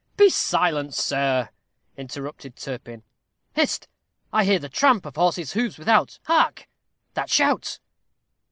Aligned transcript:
"Be 0.17 0.31
silent, 0.31 0.95
sir," 0.95 1.49
interrupted 1.95 2.55
Turpin. 2.55 3.03
"Hist! 3.53 3.87
I 4.33 4.45
hear 4.45 4.57
the 4.57 4.67
tramp 4.67 5.05
of 5.05 5.15
horses' 5.15 5.53
hoofs 5.53 5.77
without. 5.77 6.17
Hark! 6.23 6.67
that 7.13 7.29
shout." 7.29 7.77